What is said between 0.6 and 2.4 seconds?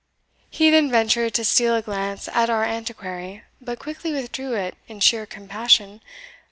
then ventured to steal a glance